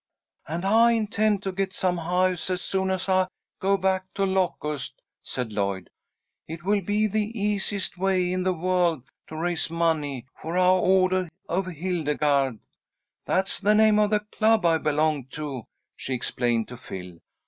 "And 0.47 0.65
I 0.65 0.93
intend 0.93 1.43
to 1.43 1.51
get 1.51 1.73
some 1.73 1.95
hives 1.97 2.49
as 2.49 2.63
soon 2.63 2.89
as 2.89 3.07
I 3.07 3.27
go 3.59 3.77
back 3.77 4.11
to 4.15 4.25
Locust," 4.25 4.99
said 5.21 5.53
Lloyd. 5.53 5.91
"It 6.47 6.63
will 6.63 6.81
be 6.81 7.05
the 7.05 7.39
easiest 7.39 7.99
way 7.99 8.33
in 8.33 8.41
the 8.41 8.51
world 8.51 9.03
to 9.27 9.37
raise 9.37 9.69
money 9.69 10.25
for 10.41 10.57
ou' 10.57 10.79
Ordah 10.81 11.29
of 11.47 11.67
Hildegarde. 11.67 12.57
That's 13.27 13.59
the 13.59 13.75
name 13.75 13.99
of 13.99 14.09
the 14.09 14.21
club 14.21 14.65
I 14.65 14.79
belong 14.79 15.25
to," 15.35 15.65
she 15.95 16.13
explained 16.15 16.69
to 16.69 16.77
Phil. 16.77 17.19